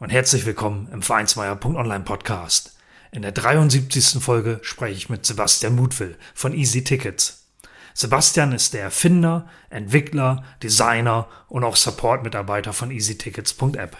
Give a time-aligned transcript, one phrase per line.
[0.00, 2.74] und herzlich willkommen im Vereinsmeier.online Podcast.
[3.12, 4.22] In der 73.
[4.22, 7.44] Folge spreche ich mit Sebastian Mutwill von Easy Tickets.
[7.92, 13.98] Sebastian ist der Erfinder, Entwickler, Designer und auch Support-Mitarbeiter von easytickets.app.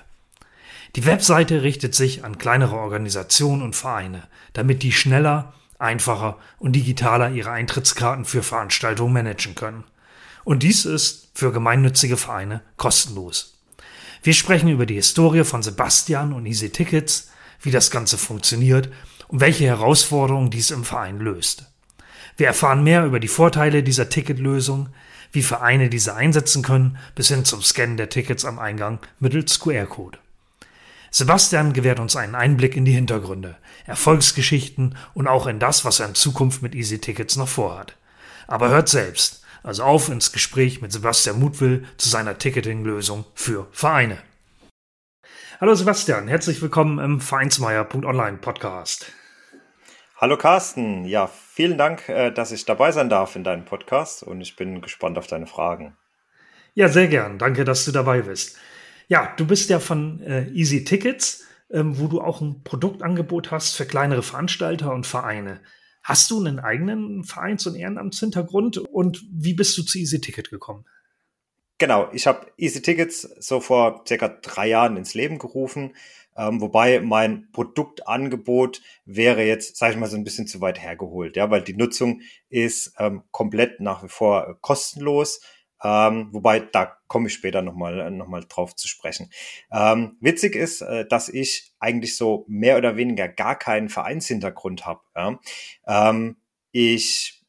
[0.96, 4.22] Die Webseite richtet sich an kleinere Organisationen und Vereine,
[4.54, 9.84] damit die schneller, einfacher und digitaler ihre Eintrittskarten für Veranstaltungen managen können.
[10.44, 13.59] Und dies ist für gemeinnützige Vereine kostenlos.
[14.22, 17.30] Wir sprechen über die Historie von Sebastian und Easy Tickets,
[17.62, 18.90] wie das Ganze funktioniert
[19.28, 21.64] und welche Herausforderungen dies im Verein löst.
[22.36, 24.90] Wir erfahren mehr über die Vorteile dieser Ticketlösung,
[25.32, 30.18] wie Vereine diese einsetzen können, bis hin zum Scannen der Tickets am Eingang mittels QR-Code.
[31.10, 36.08] Sebastian gewährt uns einen Einblick in die Hintergründe, Erfolgsgeschichten und auch in das, was er
[36.08, 37.96] in Zukunft mit Easy Tickets noch vorhat.
[38.46, 44.18] Aber hört selbst, also auf ins Gespräch mit Sebastian Mutwill zu seiner Ticketing-Lösung für Vereine.
[45.60, 49.12] Hallo Sebastian, herzlich willkommen im Vereinsmeier.online Podcast.
[50.16, 54.40] Hallo Carsten, ja, vielen Dank, äh, dass ich dabei sein darf in deinem Podcast und
[54.40, 55.96] ich bin gespannt auf deine Fragen.
[56.74, 57.38] Ja, sehr gern.
[57.38, 58.58] Danke, dass du dabei bist.
[59.08, 63.76] Ja, du bist ja von äh, Easy Tickets, ähm, wo du auch ein Produktangebot hast
[63.76, 65.60] für kleinere Veranstalter und Vereine.
[66.02, 70.84] Hast du einen eigenen Vereins- und Ehrenamtshintergrund und wie bist du zu Easy Ticket gekommen?
[71.78, 75.94] Genau, ich habe Easy Tickets so vor circa drei Jahren ins Leben gerufen,
[76.36, 81.36] ähm, wobei mein Produktangebot wäre jetzt, sage ich mal, so ein bisschen zu weit hergeholt,
[81.36, 82.20] ja, weil die Nutzung
[82.50, 85.40] ist ähm, komplett nach wie vor kostenlos.
[85.82, 89.30] Ähm, wobei, da komme ich später nochmal noch mal drauf zu sprechen.
[89.72, 95.00] Ähm, witzig ist, äh, dass ich eigentlich so mehr oder weniger gar keinen Vereinshintergrund habe.
[95.16, 95.40] Ja?
[95.86, 96.36] Ähm,
[96.72, 97.40] ich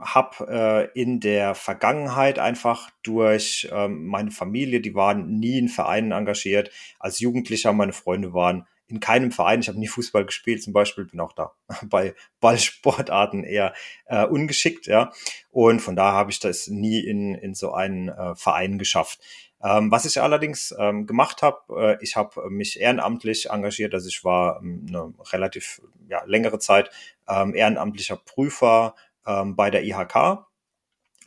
[0.00, 6.12] habe äh, in der Vergangenheit einfach durch ähm, meine Familie, die waren nie in Vereinen
[6.12, 6.70] engagiert.
[6.98, 9.60] Als Jugendlicher, meine Freunde waren in keinem Verein.
[9.60, 13.72] Ich habe nie Fußball gespielt zum Beispiel, bin auch da bei Ballsportarten eher
[14.06, 15.12] äh, ungeschickt, ja.
[15.50, 19.20] Und von daher habe ich das nie in, in so einen äh, Verein geschafft.
[19.64, 21.58] Ähm, was ich allerdings ähm, gemacht habe,
[21.98, 26.90] äh, ich habe mich ehrenamtlich engagiert, also ich war ähm, eine relativ ja, längere Zeit
[27.28, 28.94] ähm, ehrenamtlicher Prüfer
[29.26, 30.46] ähm, bei der IHK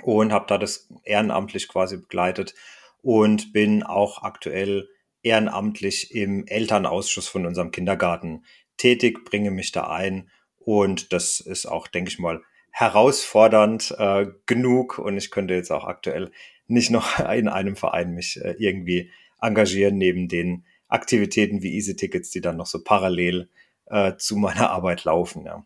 [0.03, 2.53] und habe da das ehrenamtlich quasi begleitet
[3.02, 4.90] und bin auch aktuell
[5.25, 8.46] ehrenamtlich im Elternausschuss von unserem Kindergarten
[8.78, 12.41] tätig, bringe mich da ein und das ist auch, denke ich mal,
[12.72, 16.31] herausfordernd äh, genug und ich könnte jetzt auch aktuell
[16.68, 22.30] nicht noch in einem Verein mich äh, irgendwie engagieren neben den Aktivitäten wie Easy Tickets,
[22.30, 23.50] die dann noch so parallel
[23.88, 25.46] äh, zu meiner Arbeit laufen.
[25.46, 25.66] Ja.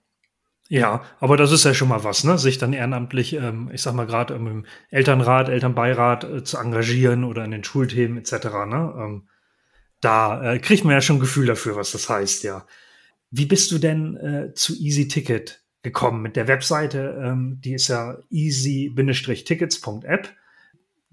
[0.72, 2.38] Ja, aber das ist ja schon mal was, ne?
[2.38, 7.44] Sich dann ehrenamtlich, ähm, ich sag mal gerade im Elternrat, Elternbeirat äh, zu engagieren oder
[7.44, 8.31] in den Schulthemen etc.
[8.68, 8.94] Ne?
[8.96, 9.28] Ähm,
[10.02, 12.66] da äh, kriegt man ja schon ein Gefühl dafür, was das heißt, ja.
[13.32, 17.22] Wie bist du denn äh, zu Easy Ticket gekommen mit der Webseite?
[17.24, 20.34] Ähm, die ist ja easy-tickets.app.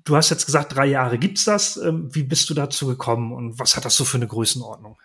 [0.05, 1.77] Du hast jetzt gesagt, drei Jahre gibt's das.
[1.77, 4.99] Ähm, wie bist du dazu gekommen und was hat das so für eine Größenordnung?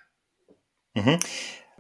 [0.94, 1.20] Mhm.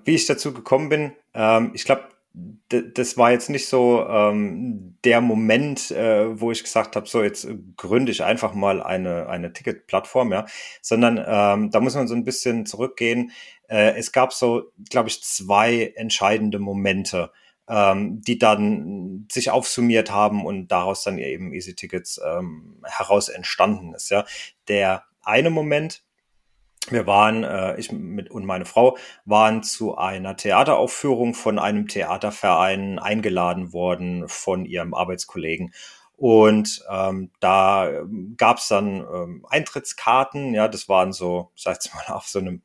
[0.03, 2.03] Wie ich dazu gekommen bin, ähm, ich glaube,
[2.33, 7.47] das war jetzt nicht so ähm, der Moment, äh, wo ich gesagt habe, so jetzt
[7.75, 10.45] gründe ich einfach mal eine, eine Ticketplattform, ja,
[10.81, 13.31] sondern ähm, da muss man so ein bisschen zurückgehen.
[13.67, 17.31] Äh, es gab so, glaube ich, zwei entscheidende Momente,
[17.67, 23.93] ähm, die dann sich aufsummiert haben und daraus dann eben Easy Tickets ähm, heraus entstanden
[23.93, 24.25] ist, ja.
[24.69, 26.03] Der eine Moment,
[26.89, 32.99] wir waren, äh, ich mit und meine Frau waren zu einer Theateraufführung von einem Theaterverein
[32.99, 35.73] eingeladen worden von ihrem Arbeitskollegen.
[36.17, 38.03] Und ähm, da
[38.37, 42.61] gab es dann ähm, Eintrittskarten, ja, das waren so, ich mal, auf so einem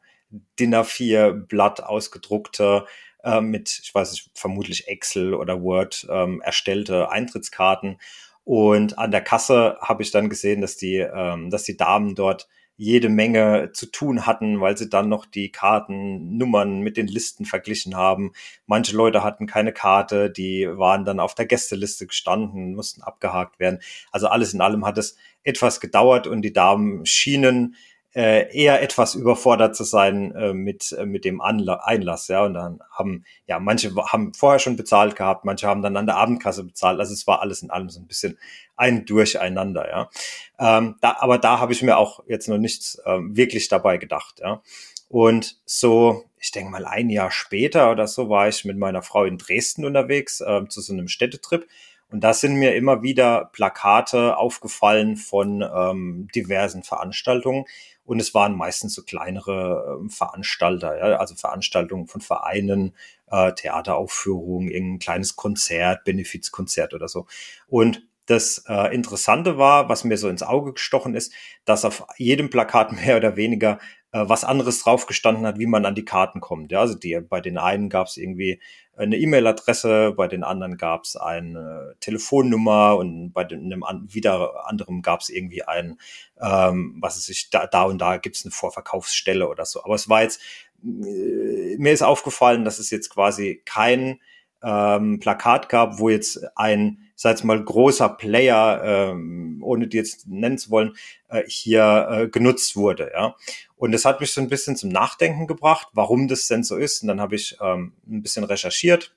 [0.58, 2.84] DIN A4-Blatt ausgedruckte,
[3.22, 7.98] äh, mit, ich weiß nicht, vermutlich Excel oder Word ähm, erstellte Eintrittskarten.
[8.44, 12.48] Und an der Kasse habe ich dann gesehen, dass die, ähm, dass die Damen dort
[12.76, 17.96] jede Menge zu tun hatten, weil sie dann noch die Kartennummern mit den Listen verglichen
[17.96, 18.32] haben.
[18.66, 23.80] Manche Leute hatten keine Karte, die waren dann auf der Gästeliste gestanden, mussten abgehakt werden.
[24.12, 27.76] Also alles in allem hat es etwas gedauert und die Damen schienen
[28.16, 32.46] äh, eher etwas überfordert zu sein äh, mit, äh, mit dem Anla Einlass, ja.
[32.46, 36.16] Und dann haben, ja, manche haben vorher schon bezahlt gehabt, manche haben dann an der
[36.16, 36.98] Abendkasse bezahlt.
[36.98, 38.38] Also es war alles in allem so ein bisschen
[38.74, 40.10] ein Durcheinander, ja.
[40.58, 44.40] Ähm, da, aber da habe ich mir auch jetzt noch nichts ähm, wirklich dabei gedacht,
[44.40, 44.62] ja.
[45.10, 49.24] Und so, ich denke mal ein Jahr später oder so war ich mit meiner Frau
[49.24, 51.68] in Dresden unterwegs äh, zu so einem Städtetrip.
[52.10, 57.64] Und da sind mir immer wieder Plakate aufgefallen von ähm, diversen Veranstaltungen.
[58.04, 62.94] Und es waren meistens so kleinere äh, Veranstalter, ja, also Veranstaltungen von Vereinen,
[63.30, 67.26] äh, Theateraufführungen, irgendein kleines Konzert, Benefizkonzert oder so.
[67.66, 71.32] Und das äh, Interessante war, was mir so ins Auge gestochen ist,
[71.64, 73.78] dass auf jedem Plakat mehr oder weniger
[74.26, 76.72] was anderes draufgestanden hat, wie man an die Karten kommt.
[76.72, 78.60] Ja, also die, bei den einen gab es irgendwie
[78.96, 84.66] eine E-Mail-Adresse, bei den anderen gab es eine Telefonnummer und bei den, einem an, wieder
[84.66, 85.98] anderem gab es irgendwie ein,
[86.40, 89.84] ähm, was ist ich, da, da und da gibt es eine Vorverkaufsstelle oder so.
[89.84, 90.40] Aber es war jetzt,
[90.82, 94.20] äh, mir ist aufgefallen, dass es jetzt quasi kein
[94.62, 100.58] ähm, Plakat gab, wo jetzt ein, sag mal, großer Player, ähm, ohne die jetzt nennen
[100.58, 100.96] zu wollen,
[101.28, 103.10] äh, hier äh, genutzt wurde.
[103.14, 103.36] Ja.
[103.76, 107.02] Und das hat mich so ein bisschen zum Nachdenken gebracht, warum das denn so ist.
[107.02, 109.14] Und dann habe ich ähm, ein bisschen recherchiert,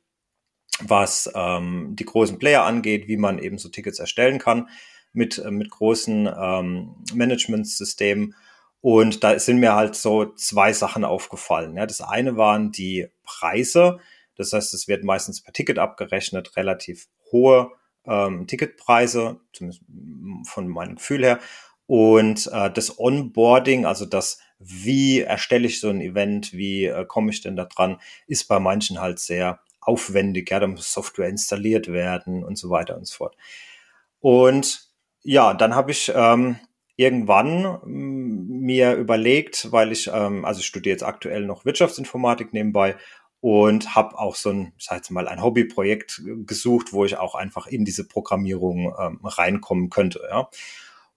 [0.82, 4.70] was ähm, die großen Player angeht, wie man eben so Tickets erstellen kann
[5.14, 8.36] mit, äh, mit großen ähm, Managementsystemen.
[8.82, 11.76] Und da sind mir halt so zwei Sachen aufgefallen.
[11.76, 14.00] Ja, das eine waren die Preise.
[14.40, 17.72] Das heißt, es wird meistens per Ticket abgerechnet, relativ hohe
[18.06, 19.84] ähm, Ticketpreise, zumindest
[20.46, 21.40] von meinem Gefühl her.
[21.88, 27.32] Und äh, das Onboarding, also das, wie erstelle ich so ein Event, wie äh, komme
[27.32, 30.50] ich denn da dran, ist bei manchen halt sehr aufwendig.
[30.52, 33.36] Ja, da muss Software installiert werden und so weiter und so fort.
[34.22, 34.88] Und
[35.22, 36.58] ja, dann habe ich ähm,
[36.96, 42.96] irgendwann mm, mir überlegt, weil ich, ähm, also ich studiere jetzt aktuell noch Wirtschaftsinformatik nebenbei
[43.42, 47.36] und habe auch so ein, ich sag jetzt mal, ein Hobbyprojekt gesucht, wo ich auch
[47.36, 50.22] einfach in diese Programmierung ähm, reinkommen könnte.
[50.30, 50.50] Ja.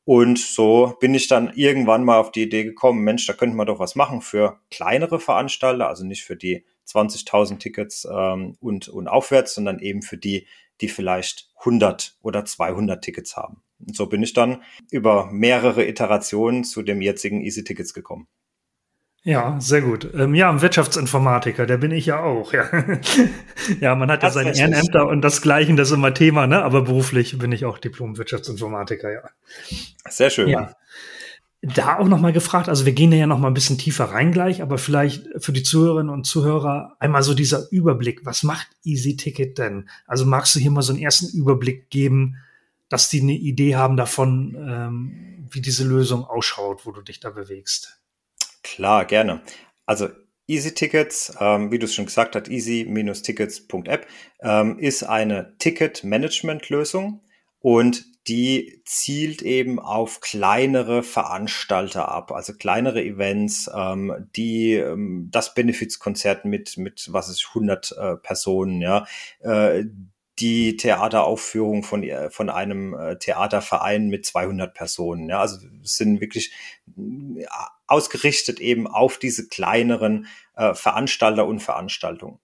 [0.04, 3.66] Und so bin ich dann irgendwann mal auf die Idee gekommen, Mensch, da könnte man
[3.66, 9.08] doch was machen für kleinere Veranstalter, also nicht für die 20.000 Tickets ähm, und, und
[9.08, 10.46] aufwärts, sondern eben für die,
[10.80, 13.62] die vielleicht 100 oder 200 Tickets haben.
[13.78, 18.26] Und so bin ich dann über mehrere Iterationen zu dem jetzigen Easy Tickets gekommen.
[19.24, 20.12] Ja, sehr gut.
[20.14, 22.52] Ähm, ja, ein Wirtschaftsinformatiker, der bin ich ja auch.
[22.52, 22.64] Ja,
[23.80, 26.62] ja man hat ja seine Ehrenämter und das Gleiche, das ist immer Thema, ne?
[26.64, 29.22] Aber beruflich bin ich auch Diplom-Wirtschaftsinformatiker, ja.
[30.08, 30.48] Sehr schön.
[30.48, 30.74] Ja.
[31.60, 34.32] Da auch noch mal gefragt, also wir gehen ja noch mal ein bisschen tiefer rein
[34.32, 38.26] gleich, aber vielleicht für die Zuhörerinnen und Zuhörer einmal so dieser Überblick.
[38.26, 39.88] Was macht Easy Ticket denn?
[40.08, 42.38] Also magst du hier mal so einen ersten Überblick geben,
[42.88, 47.30] dass die eine Idee haben davon, ähm, wie diese Lösung ausschaut, wo du dich da
[47.30, 48.01] bewegst?
[48.62, 49.42] Klar, gerne.
[49.86, 50.08] Also
[50.48, 54.06] Easy Tickets, ähm, wie du es schon gesagt hast, easy-tickets.app
[54.42, 57.22] ähm, ist eine Ticket-Management-Lösung
[57.60, 65.54] und die zielt eben auf kleinere Veranstalter ab, also kleinere Events, ähm, die ähm, das
[65.54, 69.06] Benefizkonzert mit mit was ist 100 äh, Personen, ja,
[69.40, 69.84] äh,
[70.38, 75.28] die Theateraufführung von, äh, von einem äh, Theaterverein mit 200 Personen.
[75.28, 76.52] Ja, also sind wirklich
[76.96, 77.44] äh,
[77.86, 80.26] ausgerichtet eben auf diese kleineren
[80.56, 82.38] äh, Veranstalter und Veranstaltungen.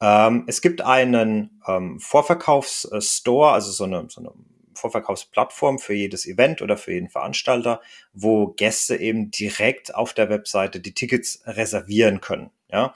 [0.00, 4.32] Ähm, es gibt einen ähm, Vorverkaufsstore, also so eine, so eine
[4.74, 7.80] Vorverkaufsplattform für jedes Event oder für jeden Veranstalter,
[8.12, 12.50] wo Gäste eben direkt auf der Webseite die Tickets reservieren können.
[12.68, 12.94] Ja,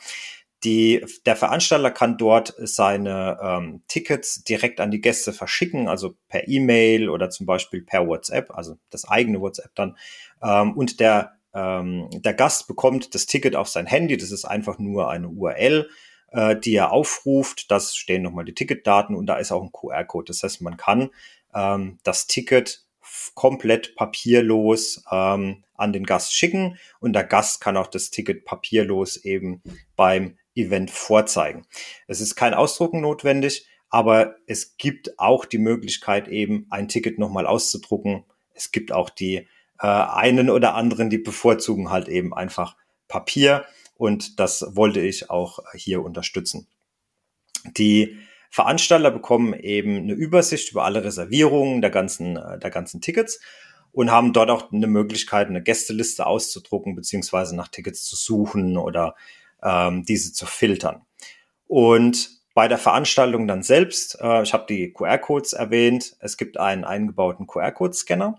[0.64, 6.48] die, der Veranstalter kann dort seine ähm, Tickets direkt an die Gäste verschicken, also per
[6.48, 9.96] E-Mail oder zum Beispiel per WhatsApp, also das eigene WhatsApp dann.
[10.42, 14.16] Ähm, und der, ähm, der Gast bekommt das Ticket auf sein Handy.
[14.16, 15.90] Das ist einfach nur eine URL,
[16.32, 17.70] äh, die er aufruft.
[17.70, 20.26] Das stehen nochmal die Ticketdaten und da ist auch ein QR-Code.
[20.28, 21.10] Das heißt, man kann
[21.54, 22.82] ähm, das Ticket
[23.34, 29.16] komplett papierlos ähm, an den Gast schicken und der Gast kann auch das Ticket papierlos
[29.18, 29.62] eben
[29.94, 31.66] beim Event vorzeigen.
[32.06, 37.46] Es ist kein Ausdrucken notwendig, aber es gibt auch die Möglichkeit eben ein Ticket nochmal
[37.46, 38.24] auszudrucken.
[38.54, 39.46] Es gibt auch die
[39.80, 42.76] äh, einen oder anderen, die bevorzugen halt eben einfach
[43.08, 46.66] Papier und das wollte ich auch hier unterstützen.
[47.76, 48.16] Die
[48.50, 53.40] Veranstalter bekommen eben eine Übersicht über alle Reservierungen der ganzen, äh, der ganzen Tickets
[53.92, 59.14] und haben dort auch eine Möglichkeit, eine Gästeliste auszudrucken, beziehungsweise nach Tickets zu suchen oder
[59.62, 61.02] ähm, diese zu filtern.
[61.66, 66.84] Und bei der Veranstaltung dann selbst, äh, ich habe die QR-Codes erwähnt, es gibt einen
[66.84, 68.38] eingebauten QR-Code-Scanner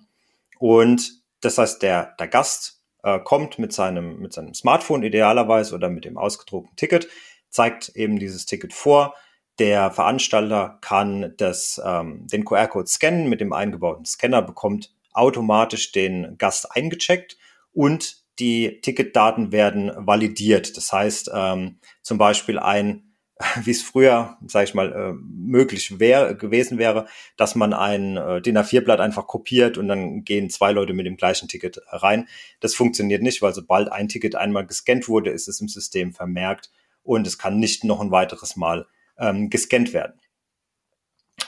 [0.60, 5.90] und das heißt, der, der Gast, äh, kommt mit seinem, mit seinem Smartphone idealerweise oder
[5.90, 7.08] mit dem ausgedruckten Ticket,
[7.50, 9.14] zeigt eben dieses Ticket vor.
[9.60, 16.38] Der Veranstalter kann das, ähm, den QR-Code scannen mit dem eingebauten Scanner, bekommt automatisch den
[16.38, 17.38] Gast eingecheckt
[17.74, 20.77] und die Ticketdaten werden validiert.
[20.77, 23.08] Das heißt, ähm, zum Beispiel ein
[23.63, 28.41] wie es früher, sage ich mal, äh, möglich wäre gewesen wäre, dass man ein äh,
[28.41, 32.27] DIN A4-Blatt einfach kopiert und dann gehen zwei Leute mit dem gleichen Ticket rein.
[32.60, 36.72] Das funktioniert nicht, weil sobald ein Ticket einmal gescannt wurde, ist es im System vermerkt
[37.03, 38.88] und es kann nicht noch ein weiteres Mal
[39.20, 40.20] ähm, gescannt werden.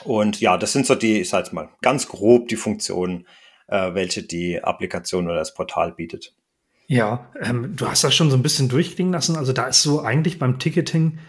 [0.04, 3.26] Und ja, das sind so die, ich sage mal, ganz grob die Funktionen,
[3.66, 6.34] äh, welche die Applikation oder das Portal bietet.
[6.90, 9.36] Ja, ähm, du hast das schon so ein bisschen durchklingen lassen.
[9.36, 11.20] Also da ist so eigentlich beim Ticketing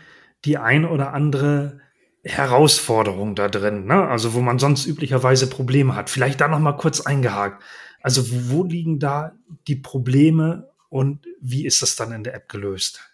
[0.43, 1.79] die ein oder andere
[2.23, 4.07] Herausforderung da drin, ne?
[4.07, 6.09] also wo man sonst üblicherweise Probleme hat.
[6.09, 7.61] Vielleicht da noch mal kurz eingehakt.
[8.01, 9.33] Also wo liegen da
[9.67, 13.07] die Probleme und wie ist das dann in der App gelöst?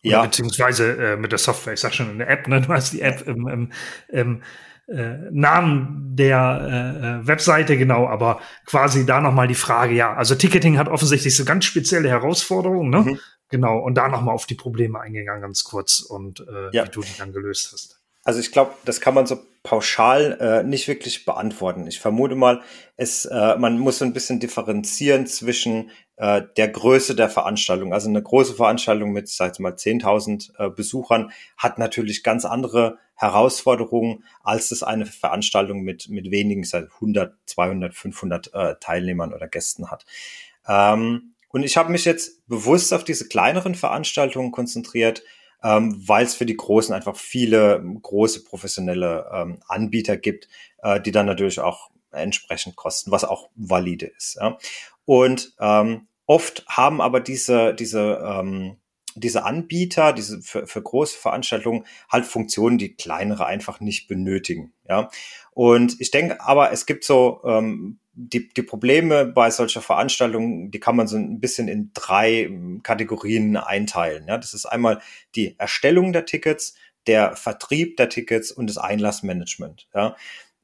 [0.00, 0.20] Ja.
[0.20, 2.60] Oder beziehungsweise äh, mit der Software, ich sag schon in der App, ne?
[2.60, 3.72] du hast die App im, im,
[4.10, 4.42] im
[4.88, 10.34] äh, Namen der äh, äh, Webseite, genau, aber quasi da nochmal die Frage, ja, also
[10.34, 13.00] Ticketing hat offensichtlich so ganz spezielle Herausforderungen, ne?
[13.00, 13.18] Mhm.
[13.48, 16.84] Genau, und da nochmal auf die Probleme eingegangen, ganz kurz, und äh, ja.
[16.84, 18.00] wie du die dann gelöst hast.
[18.26, 21.86] Also ich glaube, das kann man so pauschal äh, nicht wirklich beantworten.
[21.86, 22.60] Ich vermute mal,
[22.96, 27.92] es, äh, man muss so ein bisschen differenzieren zwischen äh, der Größe der Veranstaltung.
[27.92, 32.98] Also eine große Veranstaltung mit, sag ich mal, 10.000 äh, Besuchern hat natürlich ganz andere
[33.14, 39.46] Herausforderungen, als es eine Veranstaltung mit, mit wenigen, seit 100, 200, 500 äh, Teilnehmern oder
[39.46, 40.04] Gästen hat.
[40.66, 45.22] Ähm, und ich habe mich jetzt bewusst auf diese kleineren Veranstaltungen konzentriert,
[45.66, 51.10] ähm, weil es für die Großen einfach viele große professionelle ähm, Anbieter gibt, äh, die
[51.10, 54.36] dann natürlich auch entsprechend kosten, was auch valide ist.
[54.40, 54.58] Ja.
[55.04, 58.76] Und ähm, oft haben aber diese, diese, ähm,
[59.16, 64.72] diese Anbieter, diese für, für große Veranstaltungen halt Funktionen, die kleinere einfach nicht benötigen.
[64.88, 65.10] Ja.
[65.52, 70.80] Und ich denke aber, es gibt so ähm, die, die Probleme bei solcher Veranstaltungen, die
[70.80, 74.26] kann man so ein bisschen in drei ähm, Kategorien einteilen.
[74.28, 75.00] Ja, das ist einmal
[75.34, 76.74] die Erstellung der Tickets,
[77.06, 79.88] der Vertrieb der Tickets und das Einlassmanagement.
[79.94, 80.16] Ja.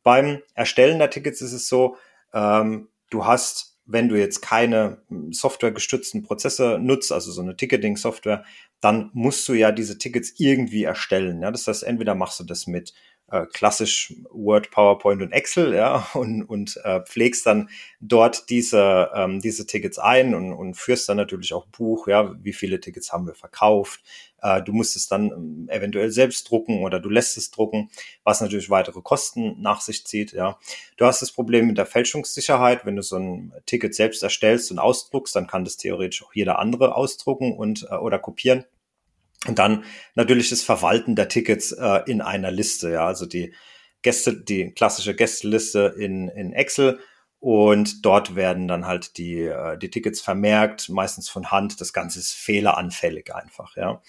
[0.02, 1.96] Beim Erstellen der Tickets ist es so,
[2.32, 8.44] ähm, du hast, wenn du jetzt keine hm, softwaregestützten Prozesse nutzt, also so eine Ticketing-Software,
[8.80, 11.42] dann musst du ja diese Tickets irgendwie erstellen.
[11.42, 11.50] Ja.
[11.50, 12.94] Das heißt, entweder machst du das mit
[13.32, 17.70] äh, klassisch Word, PowerPoint und Excel, ja, und, und äh, pflegst dann
[18.00, 22.52] dort diese, ähm, diese Tickets ein und, und führst dann natürlich auch Buch, ja, wie
[22.52, 24.02] viele Tickets haben wir verkauft.
[24.42, 27.90] Äh, du musst es dann ähm, eventuell selbst drucken oder du lässt es drucken,
[28.22, 30.58] was natürlich weitere Kosten nach sich zieht, ja.
[30.98, 34.78] Du hast das Problem mit der Fälschungssicherheit, wenn du so ein Ticket selbst erstellst und
[34.78, 38.66] ausdruckst, dann kann das theoretisch auch jeder andere ausdrucken und äh, oder kopieren.
[39.46, 39.84] Und dann
[40.14, 43.52] natürlich das Verwalten der Tickets äh, in einer Liste, ja, also die
[44.02, 47.00] Gäste, die klassische Gästeliste in, in Excel
[47.42, 51.80] und dort werden dann halt die, äh, die Tickets vermerkt, meistens von Hand.
[51.80, 54.00] Das Ganze ist fehleranfällig einfach, ja.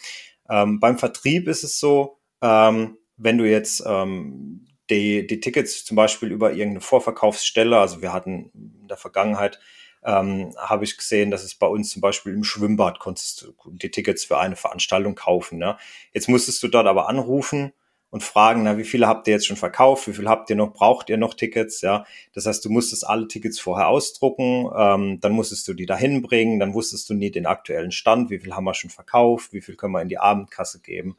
[0.50, 5.96] Ähm, beim Vertrieb ist es so, ähm, wenn du jetzt ähm, die, die Tickets zum
[5.96, 9.60] Beispiel über irgendeine Vorverkaufsstelle, also wir hatten in der Vergangenheit
[10.06, 13.92] ähm, habe ich gesehen, dass es bei uns zum Beispiel im Schwimmbad konntest du die
[13.92, 15.58] Tickets für eine Veranstaltung kaufen.
[15.58, 15.78] Ne?
[16.14, 17.74] Jetzt musstest du dort aber anrufen
[18.14, 20.72] und fragen, na, wie viele habt ihr jetzt schon verkauft, wie viel habt ihr noch,
[20.72, 22.06] braucht ihr noch Tickets, ja.
[22.34, 26.60] Das heißt, du musstest alle Tickets vorher ausdrucken, ähm, dann musstest du die dahin bringen,
[26.60, 29.76] dann wusstest du nie den aktuellen Stand, wie viel haben wir schon verkauft, wie viel
[29.76, 31.18] können wir in die Abendkasse geben.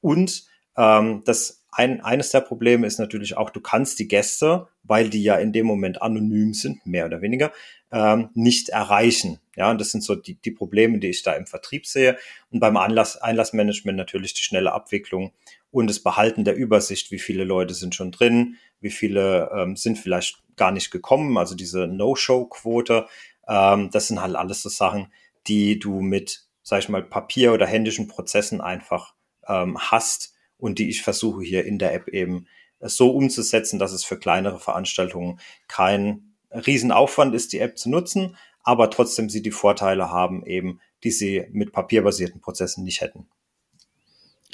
[0.00, 0.46] Und
[0.76, 5.22] ähm, das ein, eines der Probleme ist natürlich auch, du kannst die Gäste, weil die
[5.22, 7.52] ja in dem Moment anonym sind, mehr oder weniger,
[7.92, 9.38] ähm, nicht erreichen.
[9.56, 12.16] Ja, und das sind so die, die Probleme, die ich da im Vertrieb sehe.
[12.50, 15.32] Und beim Anlass, Einlassmanagement natürlich die schnelle Abwicklung
[15.70, 19.98] und das Behalten der Übersicht, wie viele Leute sind schon drin, wie viele ähm, sind
[19.98, 23.06] vielleicht gar nicht gekommen, also diese No-Show-Quote.
[23.48, 25.12] Ähm, das sind halt alles so Sachen,
[25.46, 29.14] die du mit, sag ich mal, Papier oder händischen Prozessen einfach
[29.46, 32.46] ähm, hast und die ich versuche hier in der App eben
[32.82, 38.90] so umzusetzen, dass es für kleinere Veranstaltungen kein Riesenaufwand ist, die App zu nutzen, aber
[38.90, 43.26] trotzdem sie die Vorteile haben eben, die sie mit papierbasierten Prozessen nicht hätten.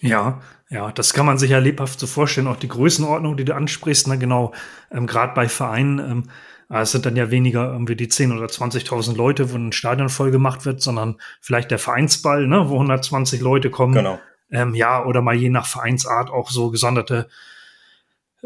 [0.01, 2.47] Ja, ja, das kann man sich ja lebhaft so vorstellen.
[2.47, 4.53] Auch die Größenordnung, die du ansprichst, na genau,
[4.93, 6.31] ähm, gerade bei Vereinen, ähm,
[6.71, 10.09] äh, es sind dann ja weniger irgendwie die 10 oder 20.000 Leute, wo ein Stadion
[10.09, 13.95] voll gemacht wird, sondern vielleicht der Vereinsball, ne, wo 120 Leute kommen.
[13.95, 14.19] Genau.
[14.51, 17.29] Ähm, ja, oder mal je nach Vereinsart auch so gesonderte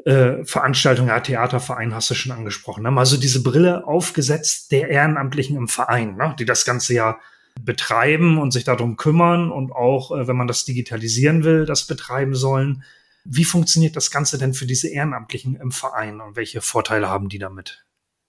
[0.04, 2.86] äh, Veranstaltung, ja, Theaterverein hast du schon angesprochen.
[2.86, 7.18] Haben also diese Brille aufgesetzt der Ehrenamtlichen im Verein, ne, die das ganze ja
[7.60, 12.34] betreiben und sich darum kümmern und auch, äh, wenn man das digitalisieren will, das betreiben
[12.34, 12.84] sollen.
[13.24, 17.38] Wie funktioniert das Ganze denn für diese Ehrenamtlichen im Verein und welche Vorteile haben die
[17.38, 17.84] damit?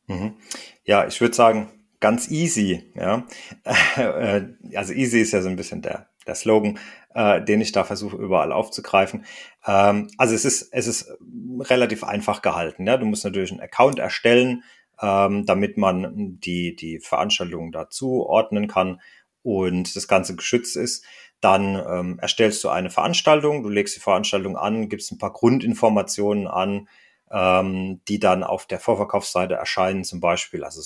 [0.07, 0.35] Mhm.
[0.83, 1.69] Ja, ich würde sagen,
[2.01, 2.91] ganz easy.
[2.93, 3.25] Ja,
[3.95, 4.43] äh,
[4.75, 6.79] also easy ist ja so ein bisschen der der Slogan,
[7.15, 9.25] äh, den ich da versuche überall aufzugreifen.
[9.65, 11.11] Ähm, also es ist es ist
[11.59, 12.87] relativ einfach gehalten.
[12.87, 14.63] Ja, du musst natürlich einen Account erstellen,
[15.01, 19.01] ähm, damit man die die Veranstaltungen dazu ordnen kann
[19.43, 21.05] und das Ganze geschützt ist.
[21.41, 26.47] Dann ähm, erstellst du eine Veranstaltung, du legst die Veranstaltung an, gibst ein paar Grundinformationen
[26.47, 26.87] an,
[27.29, 30.81] ähm, die dann auf der Vorverkaufsseite erscheinen, zum Beispiel, also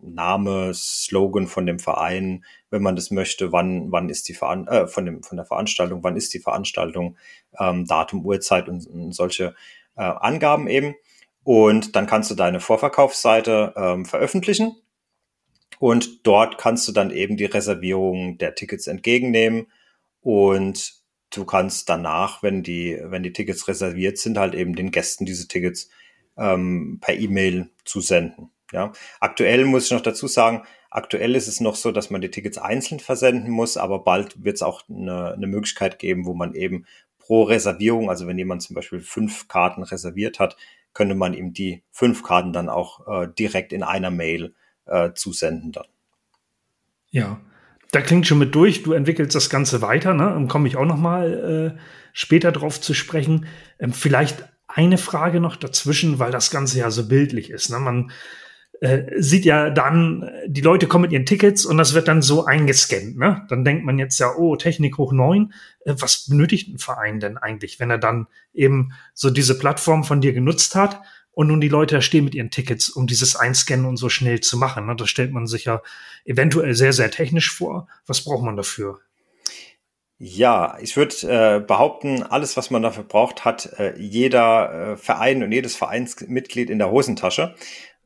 [0.00, 4.86] Name, Slogan von dem Verein, wenn man das möchte, wann, wann ist die Veran äh,
[4.86, 7.16] von, dem, von der Veranstaltung, wann ist die Veranstaltung,
[7.58, 9.54] ähm, Datum, Uhrzeit und, und solche
[9.96, 10.94] äh, Angaben eben.
[11.42, 14.76] Und dann kannst du deine Vorverkaufsseite ähm, veröffentlichen
[15.78, 19.66] und dort kannst du dann eben die Reservierung der Tickets entgegennehmen
[20.20, 20.94] und
[21.30, 25.48] du kannst danach, wenn die, wenn die Tickets reserviert sind, halt eben den Gästen diese
[25.48, 25.88] Tickets
[26.36, 28.50] ähm, per E-Mail zusenden.
[28.72, 32.30] Ja, aktuell muss ich noch dazu sagen, aktuell ist es noch so, dass man die
[32.30, 36.54] Tickets einzeln versenden muss, aber bald wird es auch eine, eine Möglichkeit geben, wo man
[36.54, 36.84] eben
[37.18, 40.56] pro Reservierung, also wenn jemand zum Beispiel fünf Karten reserviert hat,
[40.92, 44.54] könnte man ihm die fünf Karten dann auch äh, direkt in einer Mail
[44.86, 45.86] äh, zusenden dann.
[47.10, 47.40] Ja,
[47.90, 50.24] da klingt schon mit durch, du entwickelst das Ganze weiter, ne?
[50.24, 51.80] Dann komme ich auch noch mal äh,
[52.12, 53.46] später drauf zu sprechen.
[53.78, 57.70] Ähm, vielleicht eine Frage noch dazwischen, weil das Ganze ja so bildlich ist.
[57.70, 57.78] Ne?
[57.78, 58.10] Man
[58.80, 62.44] äh, sieht ja dann, die Leute kommen mit ihren Tickets und das wird dann so
[62.44, 63.16] eingescannt.
[63.16, 63.44] Ne?
[63.48, 65.52] Dann denkt man jetzt ja, oh, Technik hoch neun.
[65.84, 70.20] Äh, was benötigt ein Verein denn eigentlich, wenn er dann eben so diese Plattform von
[70.20, 71.00] dir genutzt hat?
[71.38, 74.56] und nun die Leute stehen mit ihren Tickets, um dieses Einscannen und so schnell zu
[74.56, 74.86] machen.
[74.86, 74.96] Ne?
[74.96, 75.82] Das stellt man sich ja
[76.24, 77.86] eventuell sehr, sehr technisch vor.
[78.08, 78.98] Was braucht man dafür?
[80.18, 85.44] Ja, ich würde äh, behaupten, alles, was man dafür braucht, hat äh, jeder äh, Verein
[85.44, 87.54] und jedes Vereinsmitglied in der Hosentasche.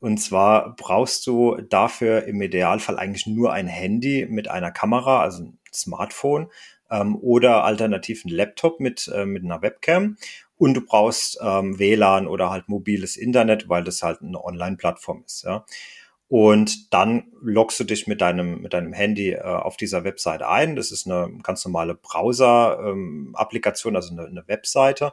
[0.03, 5.45] Und zwar brauchst du dafür im Idealfall eigentlich nur ein Handy mit einer Kamera, also
[5.45, 6.51] ein Smartphone
[6.91, 10.17] ähm, oder alternativ ein Laptop mit, äh, mit einer Webcam.
[10.59, 15.45] Und du brauchst ähm, WLAN oder halt mobiles Internet, weil das halt eine Online-Plattform ist.
[15.45, 15.65] Ja.
[16.27, 20.75] Und dann loggst du dich mit deinem, mit deinem Handy äh, auf dieser Webseite ein.
[20.75, 25.13] Das ist eine ganz normale Browser-Applikation, ähm, also eine, eine, Webseite.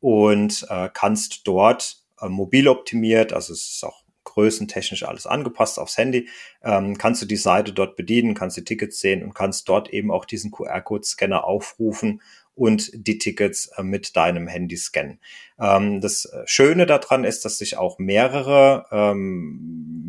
[0.00, 3.99] Und äh, kannst dort äh, mobil optimiert, also es ist auch
[4.30, 6.28] größentechnisch alles angepasst aufs Handy,
[6.62, 10.10] ähm, kannst du die Seite dort bedienen, kannst die Tickets sehen und kannst dort eben
[10.10, 12.22] auch diesen QR-Code-Scanner aufrufen
[12.54, 15.20] und die Tickets äh, mit deinem Handy scannen.
[15.58, 20.04] Ähm, das Schöne daran ist, dass sich auch mehrere ähm,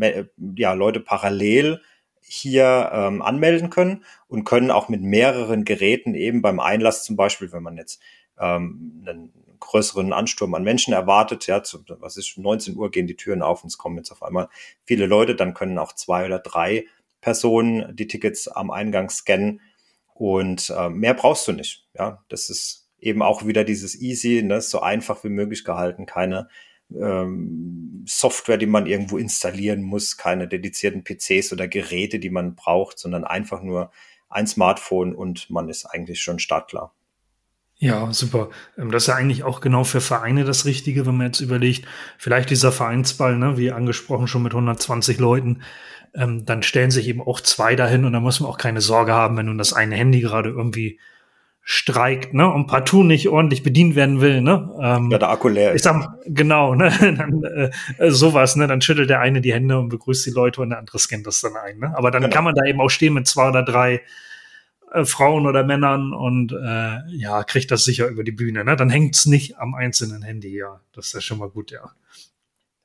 [0.56, 1.82] ja, Leute parallel
[2.22, 7.52] hier ähm, anmelden können und können auch mit mehreren Geräten eben beim Einlass zum Beispiel,
[7.52, 8.02] wenn man jetzt
[8.40, 13.16] ähm, einen größeren Ansturm an Menschen erwartet, ja, zu, was ist, 19 Uhr gehen die
[13.16, 14.50] Türen auf und es kommen jetzt auf einmal
[14.84, 16.86] viele Leute, dann können auch zwei oder drei
[17.22, 19.62] Personen die Tickets am Eingang scannen
[20.14, 21.88] und äh, mehr brauchst du nicht.
[21.98, 26.50] Ja, das ist eben auch wieder dieses Easy, ne, so einfach wie möglich gehalten, keine
[26.94, 33.00] ähm, Software, die man irgendwo installieren muss, keine dedizierten PCs oder Geräte, die man braucht,
[33.00, 33.92] sondern einfach nur
[34.30, 36.94] ein Smartphone und man ist eigentlich schon startklar.
[37.82, 38.50] Ja, super.
[38.78, 41.88] Ähm, das ist ja eigentlich auch genau für Vereine das Richtige, wenn man jetzt überlegt,
[42.20, 45.64] vielleicht dieser Vereinsball, ne, wie angesprochen, schon mit 120 Leuten,
[46.14, 49.14] ähm, dann stellen sich eben auch zwei dahin und da muss man auch keine Sorge
[49.14, 51.00] haben, wenn nun das eine Handy gerade irgendwie
[51.64, 54.70] streikt, ne, und partout nicht ordentlich bedient werden will, ne?
[54.80, 55.78] Ähm, ja, der Akku leer ist.
[55.78, 59.90] Ich sag, genau, ne, dann, äh, sowas, ne, dann schüttelt der eine die Hände und
[59.90, 61.98] begrüßt die Leute und der andere scannt das dann ein, ne?
[61.98, 62.34] Aber dann genau.
[62.34, 64.02] kann man da eben auch stehen mit zwei oder drei
[64.92, 68.76] äh, Frauen oder Männern und äh, ja, kriegt das sicher über die Bühne, ne?
[68.76, 70.82] Dann hängt's nicht am einzelnen Handy, ja.
[70.94, 71.92] Das ist ja schon mal gut, ja.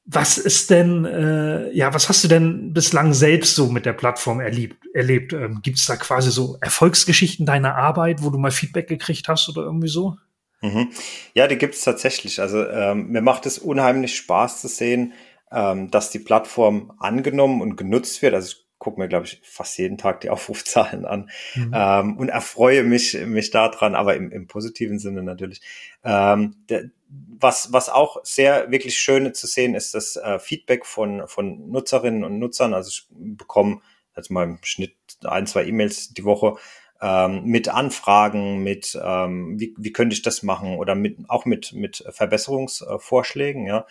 [0.09, 4.39] Was ist denn, äh, ja, was hast du denn bislang selbst so mit der Plattform
[4.39, 4.87] erlebt?
[4.95, 5.33] erlebt?
[5.33, 9.49] Ähm, Gibt es da quasi so Erfolgsgeschichten deiner Arbeit, wo du mal Feedback gekriegt hast
[9.49, 10.17] oder irgendwie so?
[10.63, 10.91] Mhm.
[11.35, 12.41] Ja, die gibt es tatsächlich.
[12.41, 15.13] Also ähm, mir macht es unheimlich Spaß zu sehen,
[15.51, 18.35] ähm, dass die Plattform angenommen und genutzt wird.
[18.35, 21.73] Also ich gucke mir, glaube ich, fast jeden Tag die Aufrufzahlen an mhm.
[21.75, 25.61] ähm, und erfreue mich, mich daran, aber im, im positiven Sinne natürlich.
[26.05, 31.29] Ähm, der, was, was auch sehr wirklich schön zu sehen ist, das äh, Feedback von,
[31.29, 32.75] von Nutzerinnen und Nutzern.
[32.75, 33.81] Also ich bekomme
[34.17, 36.57] jetzt mal im Schnitt ein, zwei E-Mails die Woche
[37.01, 41.73] ähm, mit Anfragen, mit ähm, wie, wie könnte ich das machen oder mit auch mit
[41.73, 43.87] mit Verbesserungsvorschlägen, ja.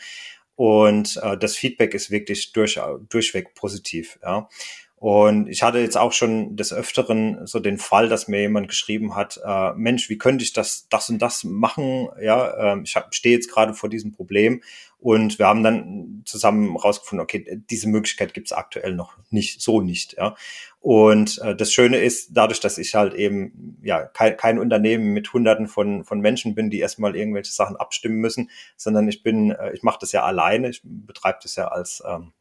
[0.56, 4.48] Und äh, das Feedback ist wirklich durch, durchweg positiv, ja.
[4.98, 9.16] Und ich hatte jetzt auch schon des Öfteren so den Fall, dass mir jemand geschrieben
[9.16, 12.08] hat, äh, Mensch, wie könnte ich das, das und das machen?
[12.22, 14.64] Ja, äh, ich stehe jetzt gerade vor diesem Problem
[15.00, 19.82] und wir haben dann zusammen rausgefunden, okay, diese Möglichkeit gibt es aktuell noch nicht, so
[19.82, 20.14] nicht.
[20.14, 20.36] Ja.
[20.86, 25.34] Und äh, das Schöne ist, dadurch, dass ich halt eben ja kein, kein Unternehmen mit
[25.34, 29.74] Hunderten von, von Menschen bin, die erstmal irgendwelche Sachen abstimmen müssen, sondern ich bin, äh,
[29.74, 32.34] ich mache das ja alleine, ich betreibe das ja als ähm,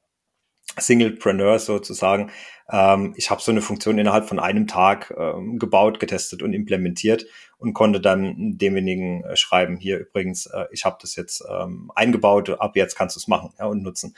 [0.76, 2.33] Singlepreneur sozusagen.
[2.70, 7.24] Ähm, ich habe so eine Funktion innerhalb von einem Tag ähm, gebaut, getestet und implementiert
[7.57, 12.50] und konnte dann demjenigen äh, schreiben, hier übrigens, äh, ich habe das jetzt ähm, eingebaut,
[12.61, 14.14] ab jetzt kannst du es machen ja, und nutzen.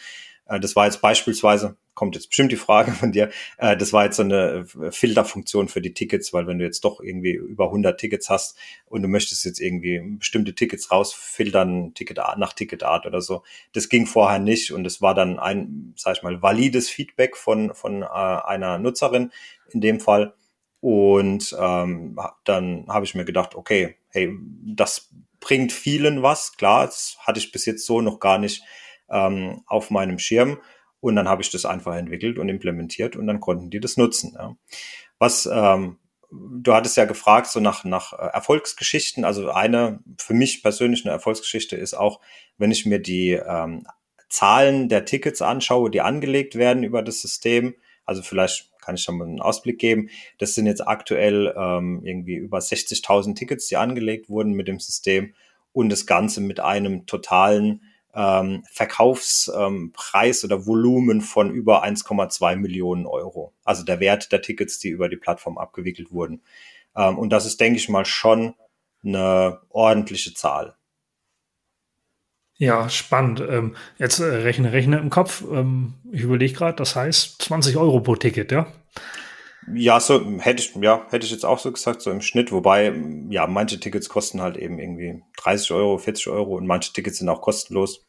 [0.46, 4.04] Äh, das war jetzt beispielsweise, kommt jetzt bestimmt die Frage von dir, äh, das war
[4.04, 7.64] jetzt so eine äh, Filterfunktion für die Tickets, weil wenn du jetzt doch irgendwie über
[7.64, 13.20] 100 Tickets hast und du möchtest jetzt irgendwie bestimmte Tickets rausfiltern, Ticketart nach Ticketart oder
[13.20, 17.37] so, das ging vorher nicht und es war dann ein, sag ich mal, valides Feedback
[17.37, 19.32] von, von einer Nutzerin
[19.70, 20.35] in dem Fall.
[20.80, 24.32] Und ähm, dann habe ich mir gedacht, okay, hey,
[24.64, 26.56] das bringt vielen was.
[26.56, 28.62] Klar, das hatte ich bis jetzt so noch gar nicht
[29.09, 30.59] ähm, auf meinem Schirm.
[31.00, 34.35] Und dann habe ich das einfach entwickelt und implementiert und dann konnten die das nutzen.
[34.37, 34.56] Ja.
[35.18, 35.98] Was ähm,
[36.30, 39.24] du hattest ja gefragt, so nach, nach äh, Erfolgsgeschichten.
[39.24, 42.20] Also eine für mich persönlich eine Erfolgsgeschichte ist auch,
[42.59, 43.87] wenn ich mir die ähm,
[44.28, 47.76] Zahlen der Tickets anschaue, die angelegt werden über das System.
[48.04, 50.09] Also vielleicht kann ich da mal einen Ausblick geben.
[50.38, 55.35] Das sind jetzt aktuell ähm, irgendwie über 60.000 Tickets, die angelegt wurden mit dem System
[55.72, 57.82] und das Ganze mit einem totalen
[58.16, 63.52] ähm, Verkaufspreis ähm, oder Volumen von über 1,2 Millionen Euro.
[63.62, 66.42] Also der Wert der Tickets, die über die Plattform abgewickelt wurden.
[66.96, 68.55] Ähm, und das ist, denke ich mal, schon
[69.05, 70.74] eine ordentliche Zahl.
[72.59, 73.40] Ja, spannend.
[73.40, 75.44] Ähm, jetzt äh, rechne, rechne im Kopf.
[75.52, 78.66] Ähm, ich überlege gerade, das heißt 20 Euro pro Ticket, ja?
[79.74, 82.94] Ja, so hätte ich, ja, hätte ich jetzt auch so gesagt, so im Schnitt, wobei,
[83.29, 87.29] ja, manche Tickets kosten halt eben irgendwie 30 Euro, 40 Euro und manche Tickets sind
[87.29, 88.05] auch kostenlos.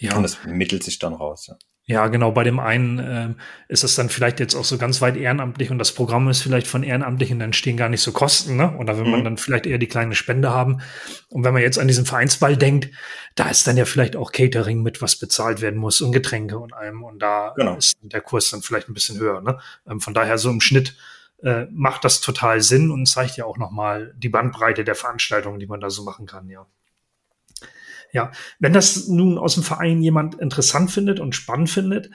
[0.00, 0.16] Ja.
[0.16, 1.46] Und das mittelt sich dann raus.
[1.48, 1.56] Ja.
[1.90, 2.30] Ja, genau.
[2.30, 3.34] Bei dem einen äh,
[3.66, 6.68] ist es dann vielleicht jetzt auch so ganz weit ehrenamtlich und das Programm ist vielleicht
[6.68, 8.76] von Ehrenamtlichen, dann stehen gar nicht so Kosten, ne?
[8.78, 9.10] Oder wenn mhm.
[9.10, 10.82] man dann vielleicht eher die kleine Spende haben.
[11.30, 12.90] Und wenn man jetzt an diesen Vereinsball denkt,
[13.34, 16.74] da ist dann ja vielleicht auch Catering mit, was bezahlt werden muss und Getränke und
[16.74, 17.02] allem.
[17.02, 17.76] Und da genau.
[17.76, 19.40] ist der Kurs dann vielleicht ein bisschen höher.
[19.40, 19.58] Ne?
[19.88, 20.96] Ähm, von daher so im Schnitt
[21.42, 25.66] äh, macht das total Sinn und zeigt ja auch nochmal die Bandbreite der Veranstaltungen, die
[25.66, 26.68] man da so machen kann, ja.
[28.12, 32.10] Ja, wenn das nun aus dem Verein jemand interessant findet und spannend findet,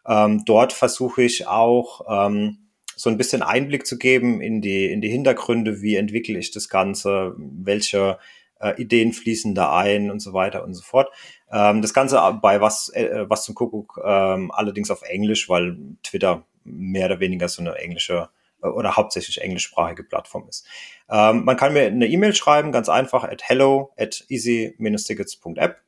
[0.08, 2.58] Ähm, dort versuche ich auch ähm,
[2.95, 6.69] so ein bisschen Einblick zu geben in die, in die Hintergründe, wie entwickle ich das
[6.69, 8.17] Ganze, welche
[8.60, 11.10] äh, Ideen fließen da ein und so weiter und so fort.
[11.52, 16.45] Ähm, das Ganze bei was, äh, was zum Kuckuck ähm, allerdings auf Englisch, weil Twitter
[16.63, 18.30] mehr oder weniger so eine englische
[18.69, 20.65] oder hauptsächlich englischsprachige Plattform ist.
[21.10, 25.82] Ähm, man kann mir eine E-Mail schreiben, ganz einfach, at hello at easy-tickets.app.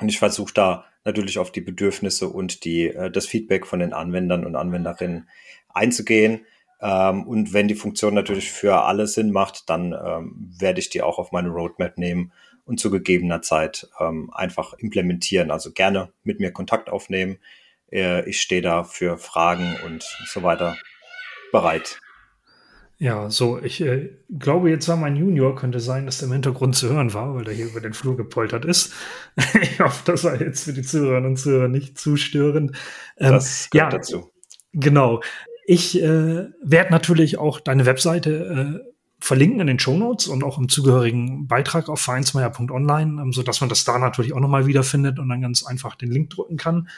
[0.00, 3.92] Und ich versuche da natürlich auf die Bedürfnisse und die, äh, das Feedback von den
[3.92, 5.28] Anwendern und Anwenderinnen
[5.68, 6.46] einzugehen.
[6.80, 11.02] Ähm, und wenn die Funktion natürlich für alle Sinn macht, dann ähm, werde ich die
[11.02, 12.32] auch auf meine Roadmap nehmen
[12.64, 15.50] und zu gegebener Zeit ähm, einfach implementieren.
[15.50, 17.38] Also gerne mit mir Kontakt aufnehmen.
[17.90, 20.76] Äh, ich stehe da für Fragen und so weiter
[21.52, 22.00] bereit.
[23.02, 26.76] Ja, so, ich äh, glaube, jetzt war mein Junior, könnte sein, dass der im Hintergrund
[26.76, 28.92] zu hören war, weil der hier über den Flur gepoltert ist.
[29.60, 32.76] ich hoffe, das war jetzt für die Zuhörerinnen und Zuhörer nicht zu störend.
[33.18, 34.30] Ähm, das gehört ja, dazu.
[34.72, 35.20] Genau.
[35.66, 40.58] Ich äh, werde natürlich auch deine Webseite äh, verlinken in den Show Notes und auch
[40.58, 45.18] im zugehörigen Beitrag auf vereinsmeier.online, ähm, so dass man das da natürlich auch nochmal wiederfindet
[45.18, 46.88] und dann ganz einfach den Link drücken kann.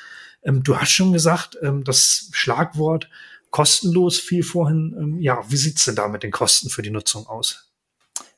[0.42, 3.08] Ähm, du hast schon gesagt, ähm, das Schlagwort
[3.54, 4.96] kostenlos viel vorhin.
[4.98, 7.72] Ähm, ja, wie sieht's denn da mit den Kosten für die Nutzung aus?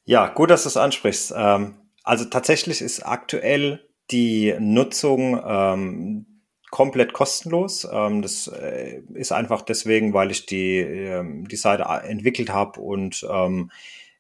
[0.05, 1.33] Ja, gut, dass du es ansprichst.
[1.35, 1.75] Ähm,
[2.05, 6.27] also tatsächlich ist aktuell die Nutzung ähm,
[6.71, 7.89] komplett kostenlos.
[7.91, 13.27] Ähm, das äh, ist einfach deswegen, weil ich die, ähm, die Seite entwickelt habe und
[13.33, 13.71] ähm,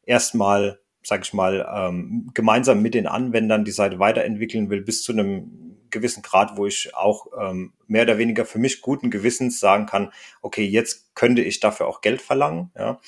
[0.06, 5.12] erstmal, sag ich mal, ähm, gemeinsam mit den Anwendern die Seite weiterentwickeln will, bis zu
[5.12, 5.65] einem
[5.96, 10.12] gewissen Grad, wo ich auch ähm, mehr oder weniger für mich guten Gewissens sagen kann,
[10.42, 12.70] okay, jetzt könnte ich dafür auch Geld verlangen.
[12.76, 13.00] Ja.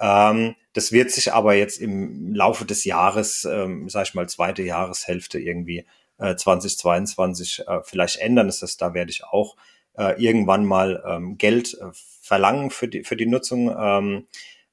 [0.00, 4.62] Ähm, das wird sich aber jetzt im Laufe des Jahres, ähm, sag ich mal, zweite
[4.62, 5.84] Jahreshälfte irgendwie
[6.18, 8.46] äh, 2022 äh, vielleicht ändern.
[8.46, 9.56] Das heißt, da werde ich auch
[9.94, 14.26] äh, irgendwann mal ähm, Geld äh, verlangen für die, für die Nutzung ähm,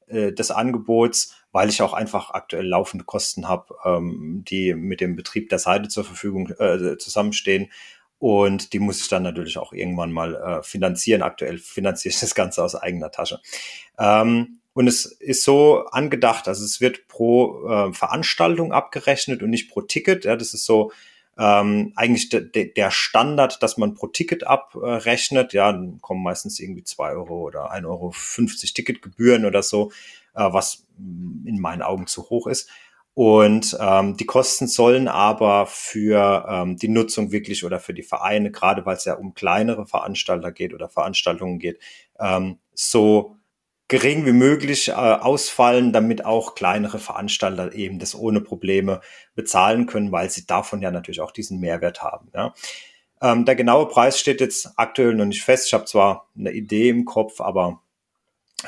[0.08, 5.16] äh, des Angebots, weil ich auch einfach aktuell laufende Kosten habe, ähm, die mit dem
[5.16, 7.72] Betrieb der Seite zur Verfügung äh, zusammenstehen.
[8.20, 11.24] Und die muss ich dann natürlich auch irgendwann mal äh, finanzieren.
[11.24, 13.40] Aktuell finanziere ich das Ganze aus eigener Tasche.
[13.98, 19.72] Ähm, und es ist so angedacht, also es wird pro äh, Veranstaltung abgerechnet und nicht
[19.72, 20.26] pro Ticket.
[20.26, 20.92] Ja, das ist so
[21.38, 25.54] ähm, eigentlich de, de, der Standard, dass man pro Ticket abrechnet.
[25.54, 28.14] Ja, dann kommen meistens irgendwie zwei Euro oder 1,50 Euro
[28.74, 29.92] Ticketgebühren oder so,
[30.36, 32.70] äh, was in meinen Augen zu hoch ist.
[33.14, 38.52] Und ähm, die Kosten sollen aber für ähm, die Nutzung wirklich oder für die Vereine,
[38.52, 41.80] gerade weil es ja um kleinere Veranstalter geht oder Veranstaltungen geht,
[42.20, 43.37] ähm, so
[43.88, 49.02] gering wie möglich äh, ausfallen, damit auch kleinere Veranstalter eben das ohne Probleme
[49.36, 52.30] bezahlen können, weil sie davon ja natürlich auch diesen Mehrwert haben.
[52.34, 52.54] Ja.
[53.22, 55.68] Ähm, der genaue Preis steht jetzt aktuell noch nicht fest.
[55.68, 57.82] Ich habe zwar eine Idee im Kopf, aber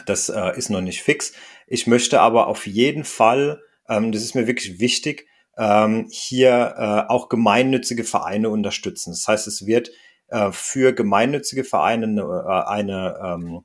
[0.06, 1.34] das äh, ist noch nicht fix.
[1.68, 5.28] Ich möchte aber auf jeden Fall, ähm, das ist mir wirklich wichtig,
[5.58, 9.12] ähm, hier äh, auch gemeinnützige Vereine unterstützen.
[9.12, 9.92] Das heißt, es wird
[10.30, 13.62] äh, für gemeinnützige Vereine eine, äh, eine ähm, äh,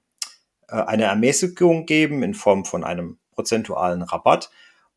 [0.68, 4.50] eine Ermäßigung geben in Form von einem prozentualen Rabatt.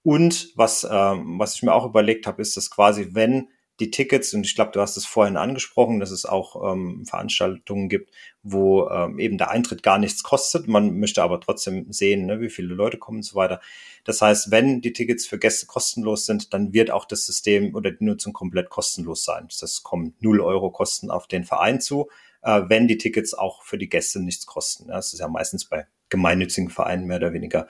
[0.04, 3.50] Und was, ähm, was ich mir auch überlegt habe, ist, dass quasi, wenn
[3.80, 7.90] die Tickets, und ich glaube, du hast es vorhin angesprochen, dass es auch ähm, Veranstaltungen
[7.90, 10.68] gibt, wo ähm, eben der Eintritt gar nichts kostet.
[10.68, 13.62] Man möchte aber trotzdem sehen, ne, wie viele Leute kommen und so weiter.
[14.04, 17.92] Das heißt, wenn die Tickets für Gäste kostenlos sind, dann wird auch das System oder
[17.92, 19.48] die Nutzung komplett kostenlos sein.
[19.60, 22.10] Das kommen null Euro Kosten auf den Verein zu
[22.48, 24.88] äh, wenn die Tickets auch für die Gäste nichts kosten.
[24.88, 27.68] das ist ja meistens bei gemeinnützigen Vereinen mehr oder weniger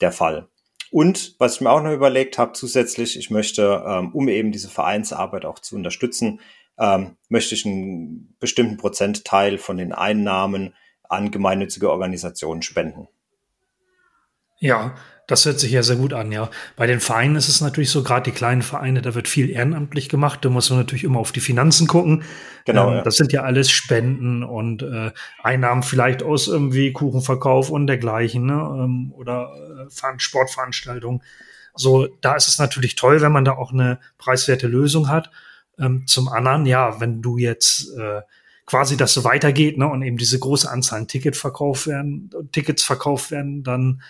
[0.00, 0.48] der Fall.
[0.90, 4.70] Und was ich mir auch noch überlegt habe, zusätzlich, ich möchte, ähm, um eben diese
[4.70, 6.40] Vereinsarbeit auch zu unterstützen,
[6.78, 13.08] ähm, möchte ich einen bestimmten Prozentteil von den Einnahmen an gemeinnützige Organisationen spenden.
[14.58, 14.94] Ja,
[15.26, 16.50] das hört sich ja sehr gut an, ja.
[16.76, 20.08] Bei den Vereinen ist es natürlich so, gerade die kleinen Vereine, da wird viel ehrenamtlich
[20.08, 20.44] gemacht.
[20.44, 22.24] Da muss man natürlich immer auf die Finanzen gucken.
[22.66, 22.90] Genau.
[22.90, 23.02] Ähm, ja.
[23.02, 28.54] Das sind ja alles Spenden und äh, Einnahmen vielleicht aus irgendwie Kuchenverkauf und dergleichen, ne?
[28.54, 29.50] Ähm, oder
[29.88, 31.22] äh, Sportveranstaltungen.
[31.74, 35.30] So, da ist es natürlich toll, wenn man da auch eine preiswerte Lösung hat.
[35.78, 38.20] Ähm, zum anderen, ja, wenn du jetzt äh,
[38.66, 42.82] quasi das so weitergeht, ne, und eben diese große Anzahl an Ticket verkauft werden, Tickets
[42.82, 44.02] verkauft werden, dann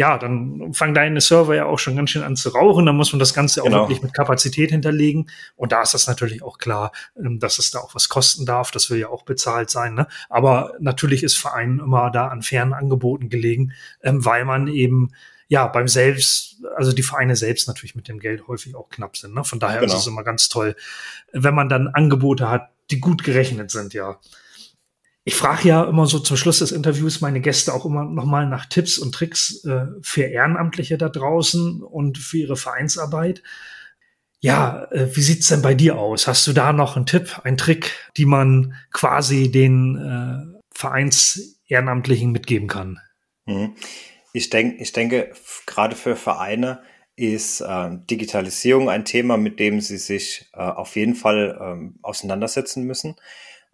[0.00, 2.86] ja, dann fangen deine Server ja auch schon ganz schön an zu rauchen.
[2.86, 3.76] Dann muss man das Ganze genau.
[3.76, 5.28] auch wirklich mit Kapazität hinterlegen.
[5.56, 8.70] Und da ist das natürlich auch klar, ähm, dass es da auch was kosten darf.
[8.70, 9.92] Das will ja auch bezahlt sein.
[9.92, 10.06] Ne?
[10.30, 15.10] Aber natürlich ist Vereinen immer da an fairen Angeboten gelegen, ähm, weil man eben
[15.48, 19.34] ja, beim Selbst, also die Vereine selbst natürlich mit dem Geld häufig auch knapp sind.
[19.34, 19.44] Ne?
[19.44, 19.92] Von daher genau.
[19.92, 20.76] ist es immer ganz toll,
[21.32, 24.18] wenn man dann Angebote hat, die gut gerechnet sind, ja.
[25.24, 28.66] Ich frage ja immer so zum Schluss des Interviews meine Gäste auch immer nochmal nach
[28.66, 33.42] Tipps und Tricks äh, für Ehrenamtliche da draußen und für ihre Vereinsarbeit.
[34.40, 36.26] Ja, äh, wie sieht's denn bei dir aus?
[36.26, 42.66] Hast du da noch einen Tipp, einen Trick, die man quasi den äh, Vereins-Ehrenamtlichen mitgeben
[42.66, 42.98] kann?
[43.44, 43.74] Mhm.
[44.32, 45.32] Ich, denk, ich denke,
[45.66, 46.82] gerade für Vereine
[47.16, 52.84] ist äh, Digitalisierung ein Thema, mit dem sie sich äh, auf jeden Fall ähm, auseinandersetzen
[52.84, 53.16] müssen.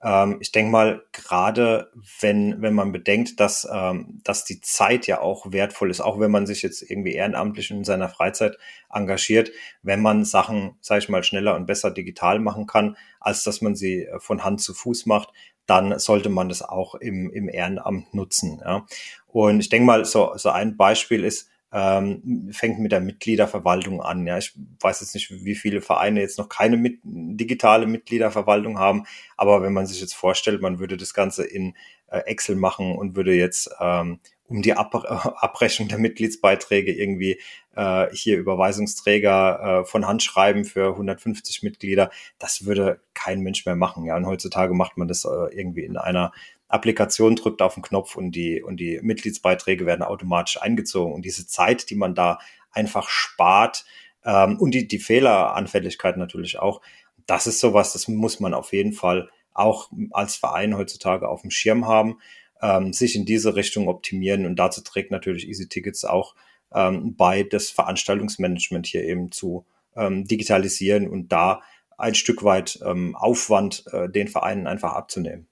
[0.07, 1.91] Ähm, ich denke mal, gerade
[2.21, 6.31] wenn, wenn man bedenkt, dass, ähm, dass die Zeit ja auch wertvoll ist, auch wenn
[6.31, 8.57] man sich jetzt irgendwie ehrenamtlich in seiner Freizeit
[8.89, 9.51] engagiert,
[9.83, 13.75] wenn man Sachen, sage ich mal, schneller und besser digital machen kann, als dass man
[13.75, 15.31] sie äh, von Hand zu Fuß macht,
[15.67, 18.61] dann sollte man das auch im, im Ehrenamt nutzen.
[18.65, 18.87] Ja.
[19.27, 24.27] Und ich denke mal, so, so ein Beispiel ist, ähm, fängt mit der Mitgliederverwaltung an.
[24.27, 29.05] Ja, ich weiß jetzt nicht, wie viele Vereine jetzt noch keine mit, digitale Mitgliederverwaltung haben,
[29.37, 31.75] aber wenn man sich jetzt vorstellt, man würde das Ganze in
[32.07, 34.95] äh, Excel machen und würde jetzt ähm, um die Ab
[35.43, 37.41] Abrechnung der Mitgliedsbeiträge irgendwie
[37.75, 43.77] äh, hier Überweisungsträger äh, von Hand schreiben für 150 Mitglieder, das würde kein Mensch mehr
[43.77, 44.07] machen.
[44.07, 46.33] Ja, und heutzutage macht man das äh, irgendwie in einer
[46.69, 51.15] Applikation drückt auf den Knopf und die, und die Mitgliedsbeiträge werden automatisch eingezogen.
[51.15, 52.39] Und diese Zeit, die man da
[52.71, 53.85] einfach spart
[54.25, 56.81] ähm, und die, die Fehleranfälligkeit natürlich auch,
[57.27, 61.51] das ist sowas, das muss man auf jeden Fall auch als Verein heutzutage auf dem
[61.51, 62.19] Schirm haben,
[62.61, 64.47] ähm, sich in diese Richtung optimieren.
[64.47, 66.35] Und dazu trägt natürlich Easy Tickets auch
[66.75, 71.63] ähm, bei, das Veranstaltungsmanagement hier eben zu ähm, digitalisieren und da
[71.97, 75.49] ein Stück weit ähm, Aufwand äh, den Vereinen einfach abzunehmen.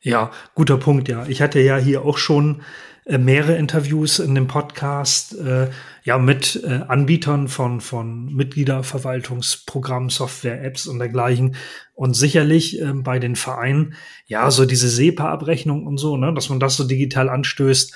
[0.00, 1.26] Ja, guter Punkt, ja.
[1.26, 2.62] Ich hatte ja hier auch schon
[3.04, 5.70] äh, mehrere Interviews in dem Podcast äh,
[6.04, 11.56] ja mit äh, Anbietern von von Mitgliederverwaltungsprogrammen, Software, Apps und dergleichen
[11.94, 13.94] und sicherlich äh, bei den Vereinen
[14.26, 17.94] ja so diese SEPA-Abrechnung und so, ne, dass man das so digital anstößt.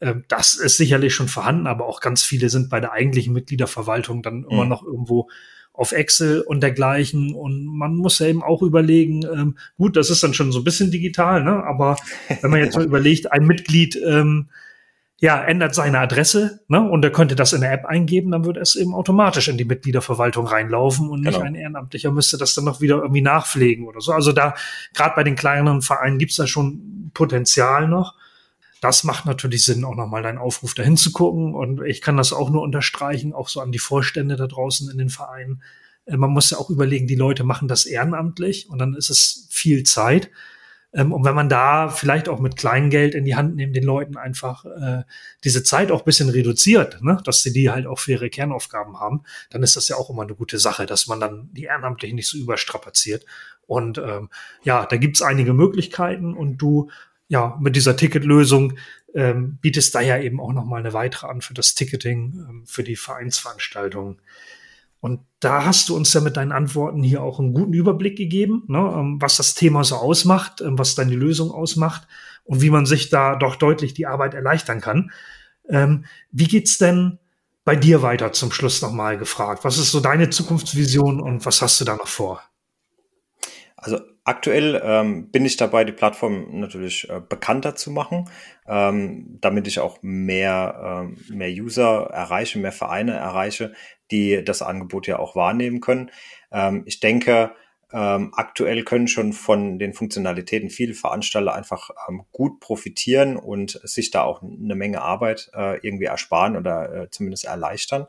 [0.00, 4.22] Äh, das ist sicherlich schon vorhanden, aber auch ganz viele sind bei der eigentlichen Mitgliederverwaltung
[4.22, 4.48] dann mhm.
[4.50, 5.30] immer noch irgendwo
[5.78, 7.34] auf Excel und dergleichen.
[7.34, 10.64] Und man muss ja eben auch überlegen, ähm, gut, das ist dann schon so ein
[10.64, 11.62] bisschen digital, ne?
[11.64, 11.96] aber
[12.40, 14.48] wenn man jetzt mal überlegt, ein Mitglied ähm,
[15.20, 16.82] ja, ändert seine Adresse ne?
[16.82, 19.64] und er könnte das in der App eingeben, dann würde es eben automatisch in die
[19.64, 21.46] Mitgliederverwaltung reinlaufen und nicht genau.
[21.46, 24.12] ein Ehrenamtlicher müsste das dann noch wieder irgendwie nachpflegen oder so.
[24.12, 24.54] Also da,
[24.94, 28.14] gerade bei den kleineren Vereinen gibt's da schon Potenzial noch
[28.80, 31.54] das macht natürlich Sinn, auch nochmal deinen Aufruf dahin zu gucken.
[31.54, 34.98] Und ich kann das auch nur unterstreichen, auch so an die Vorstände da draußen in
[34.98, 35.62] den Vereinen.
[36.06, 39.46] Äh, man muss ja auch überlegen, die Leute machen das ehrenamtlich und dann ist es
[39.50, 40.30] viel Zeit.
[40.92, 44.16] Ähm, und wenn man da vielleicht auch mit Kleingeld in die Hand nimmt, den Leuten
[44.16, 45.02] einfach äh,
[45.44, 47.20] diese Zeit auch bisschen reduziert, ne?
[47.24, 50.22] dass sie die halt auch für ihre Kernaufgaben haben, dann ist das ja auch immer
[50.22, 53.26] eine gute Sache, dass man dann die Ehrenamtlichen nicht so überstrapaziert.
[53.66, 54.30] Und ähm,
[54.62, 56.90] ja, da gibt's einige Möglichkeiten und du
[57.28, 58.74] ja, mit dieser Ticketlösung
[59.14, 62.82] ähm, bietest da ja eben auch nochmal eine weitere an für das Ticketing, ähm, für
[62.82, 64.20] die Vereinsveranstaltungen.
[65.00, 68.64] Und da hast du uns ja mit deinen Antworten hier auch einen guten Überblick gegeben,
[68.66, 72.08] ne, ähm, was das Thema so ausmacht, ähm, was deine Lösung ausmacht
[72.44, 75.12] und wie man sich da doch deutlich die Arbeit erleichtern kann.
[75.68, 77.18] Ähm, wie geht's denn
[77.64, 79.64] bei dir weiter zum Schluss nochmal gefragt?
[79.64, 82.42] Was ist so deine Zukunftsvision und was hast du da noch vor?
[83.76, 88.28] Also aktuell ähm, bin ich dabei, die Plattform natürlich äh, bekannter zu machen,
[88.66, 93.72] ähm, damit ich auch mehr, äh, mehr User erreiche, mehr Vereine erreiche,
[94.10, 96.10] die das Angebot ja auch wahrnehmen können.
[96.52, 97.52] Ähm, ich denke,
[97.90, 104.10] ähm, aktuell können schon von den Funktionalitäten viele Veranstalter einfach ähm, gut profitieren und sich
[104.10, 108.06] da auch eine Menge Arbeit äh, irgendwie ersparen oder äh, zumindest erleichtern.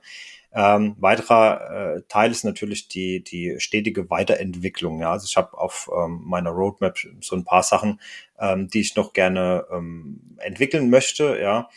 [0.51, 4.99] Ähm, weiterer äh, Teil ist natürlich die, die stetige Weiterentwicklung.
[4.99, 5.11] Ja?
[5.11, 7.99] Also ich habe auf ähm, meiner Roadmap so ein paar Sachen,
[8.39, 11.39] ähm, die ich noch gerne ähm, entwickeln möchte.
[11.39, 11.69] Ja?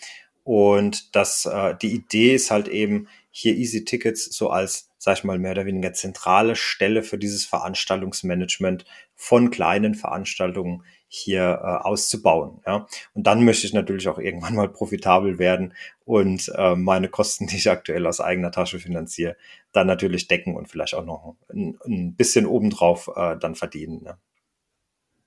[0.44, 5.24] Und das, äh, die Idee ist halt eben, hier Easy Tickets so als, sag ich
[5.24, 12.62] mal, mehr oder weniger zentrale Stelle für dieses Veranstaltungsmanagement von kleinen Veranstaltungen hier äh, auszubauen.
[12.66, 12.86] Ja?
[13.12, 15.74] Und dann möchte ich natürlich auch irgendwann mal profitabel werden
[16.06, 19.36] und äh, meine Kosten, die ich aktuell aus eigener Tasche finanziere,
[19.72, 24.02] dann natürlich decken und vielleicht auch noch ein, ein bisschen obendrauf äh, dann verdienen.
[24.02, 24.16] Ne?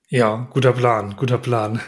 [0.08, 1.80] Ja, guter Plan, guter Plan.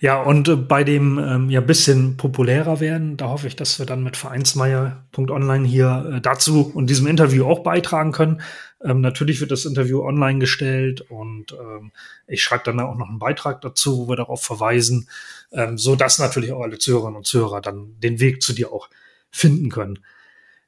[0.00, 3.86] Ja, und äh, bei dem ähm, ja bisschen populärer werden, da hoffe ich, dass wir
[3.86, 8.40] dann mit Vereinsmeier.online hier äh, dazu und diesem Interview auch beitragen können.
[8.82, 11.90] Ähm, natürlich wird das Interview online gestellt und ähm,
[12.28, 15.08] ich schreibe dann auch noch einen Beitrag dazu, wo wir darauf verweisen,
[15.50, 18.88] ähm, so dass natürlich auch alle Zuhörerinnen und Zuhörer dann den Weg zu dir auch
[19.30, 19.98] finden können.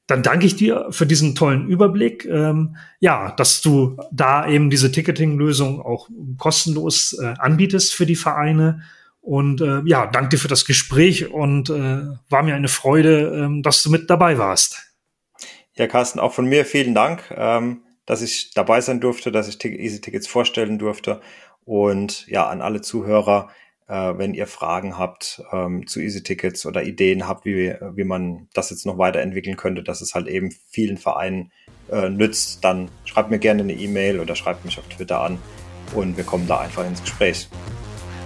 [0.08, 2.24] Dann danke ich dir für diesen tollen Überblick.
[2.24, 8.82] Ähm, ja, dass du da eben diese Ticketing-Lösung auch kostenlos äh, anbietest für die Vereine.
[9.20, 13.62] Und äh, ja, danke dir für das Gespräch und äh, war mir eine Freude, äh,
[13.62, 14.94] dass du mit dabei warst.
[15.74, 17.22] Ja, Carsten, auch von mir vielen Dank.
[17.36, 21.20] Ähm dass ich dabei sein durfte, dass ich Easy Tickets vorstellen durfte.
[21.64, 23.50] Und ja, an alle Zuhörer,
[23.86, 28.48] äh, wenn ihr Fragen habt ähm, zu Easy Tickets oder Ideen habt, wie, wie man
[28.52, 31.52] das jetzt noch weiterentwickeln könnte, dass es halt eben vielen Vereinen
[31.88, 35.38] äh, nützt, dann schreibt mir gerne eine E-Mail oder schreibt mich auf Twitter an
[35.94, 37.48] und wir kommen da einfach ins Gespräch.